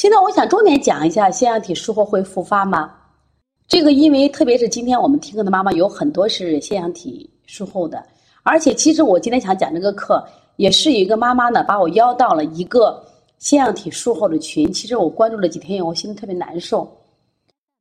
[0.00, 2.90] 现在我想重点讲一下腺样体术后会复发吗？
[3.68, 8.02] 这个因为特别是今天我们听课的妈妈有很多是腺样体术后的，
[8.42, 10.26] 而且其实我今天想讲这个课，
[10.56, 13.04] 也是有一个妈妈呢把我邀到了一个
[13.40, 14.72] 腺样体术后的群。
[14.72, 16.90] 其实我关注了几天以后，我心里特别难受。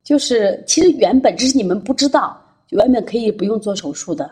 [0.03, 2.37] 就是其实原本只是你们不知道，
[2.71, 4.29] 原本可以不用做手术的，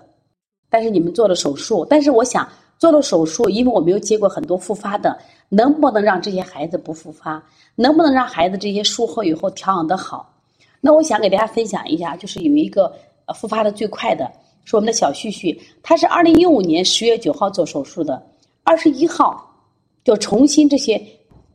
[0.70, 1.88] 但是你们做了手术。
[1.90, 2.46] 但是我想
[2.78, 5.18] 做了手术，因为我没有接过很多复发的，
[5.50, 7.44] 能不能让这些孩子不复发？
[7.76, 10.32] 能不能让孩子这些术后以后调养的好？
[10.80, 12.94] 那我想给大家分享一下，就是有一个
[13.36, 14.32] 复发的最快的，
[14.66, 18.22] 是我们的小旭旭，他是二零一五年十月九号做手术的，
[18.64, 19.44] 二十一号
[20.04, 21.02] 就重新这些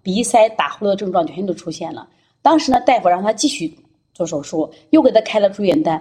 [0.03, 2.09] 鼻塞、打呼噜的症状全都出现了。
[2.43, 3.77] 当时呢，大夫让他继续。
[4.15, 6.01] 做手术又给他开了住院单，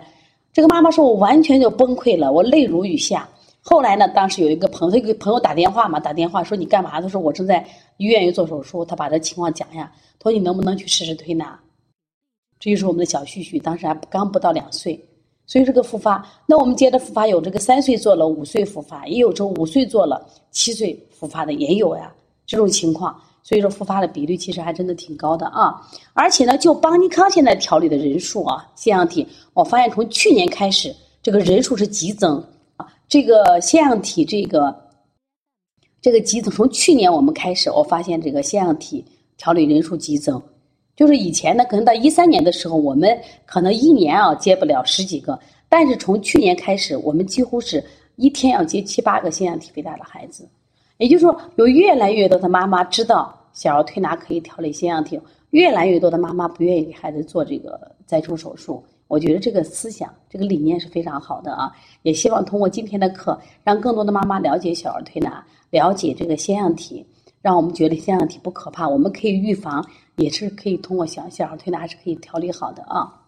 [0.51, 3.26] 这个妈妈说：“我完全就崩溃了，我泪如雨下。”
[3.63, 7.65] 后来呢，当时有一个朋友，他给朋友打电话嘛，打电话说：“你干嘛？”他说：“我正在
[7.97, 11.59] 医院里做手术。”他把这情况讲呀，他说：“你能不能去试试推拿？”
[12.59, 14.99] 这就是我们的小旭旭，当时还刚不到两岁，
[15.45, 16.27] 所以这个复发。
[16.48, 22.12] 那我们接着复发，有这个三岁做了，五岁复发，也有这五岁做了，七岁复发的也有呀，
[22.48, 23.15] 这种情况。
[23.43, 25.81] 所以说复发的比率其实还真的挺高的啊，
[26.13, 32.43] 而且呢，就邦尼康现在调理的人数啊，腺样体，我发现从去年开始，这个人数是急增，
[33.12, 34.73] 这个腺样体这个
[36.01, 39.03] 这个急增，从去年我们开始，我发现这个腺样体
[39.35, 40.41] 调理人数激增，
[40.95, 45.37] 就是以前呢，可能到一三年的时候，我们可能一年啊接不了十几个，
[45.68, 47.84] 但是从去年开始，我们几乎是
[48.15, 50.48] 一天要接七八个腺样体肥大的孩子。
[50.96, 58.81] 也就是说，有越来越多的妈妈知道小儿推拿可以调理腺样体，越来越多的妈妈不愿意给孩子做这个摘除手术。
[59.12, 61.70] 我觉得这个思想、这个理念是非常好的啊！
[62.04, 67.06] 也希望通过今天的课，让更多的妈妈了解小儿推拿，了解这个腺样体，
[67.41, 69.85] 让我们觉得腺样体不可怕，我们可以预防，
[70.16, 73.21] 也是可以通过小小儿推拿是可以调理好的啊。